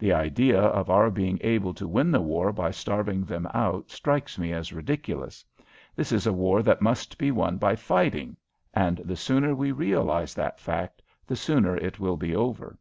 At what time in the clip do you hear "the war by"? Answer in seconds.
2.10-2.72